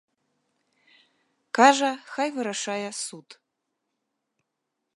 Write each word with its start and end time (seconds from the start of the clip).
Кажа, 1.59 1.91
хай 2.15 2.29
вырашае 2.37 2.89
суд. 3.05 3.27